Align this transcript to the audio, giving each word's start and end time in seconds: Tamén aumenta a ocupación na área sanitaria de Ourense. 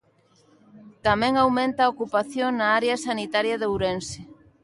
Tamén 1.05 1.33
aumenta 1.37 1.81
a 1.83 1.91
ocupación 1.93 2.49
na 2.55 2.67
área 2.79 3.01
sanitaria 3.07 3.55
de 3.57 3.67
Ourense. 3.73 4.19